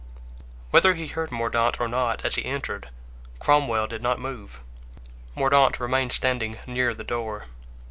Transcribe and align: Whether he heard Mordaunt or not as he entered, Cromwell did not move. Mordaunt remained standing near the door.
Whether 0.71 0.95
he 0.95 1.05
heard 1.09 1.29
Mordaunt 1.31 1.79
or 1.79 1.87
not 1.87 2.25
as 2.25 2.33
he 2.33 2.43
entered, 2.43 2.89
Cromwell 3.37 3.85
did 3.85 4.01
not 4.01 4.17
move. 4.17 4.59
Mordaunt 5.35 5.79
remained 5.79 6.11
standing 6.11 6.57
near 6.65 6.95
the 6.95 7.03
door. 7.03 7.45